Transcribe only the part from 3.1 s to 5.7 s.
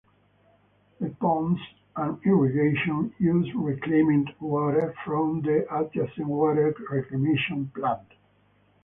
use reclaimed water from the